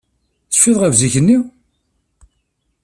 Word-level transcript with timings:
Tecfiḍ 0.51 0.77
ɣef 0.79 0.93
zik-nni? 1.01 1.37